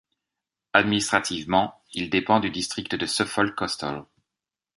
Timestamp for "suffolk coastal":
3.05-4.03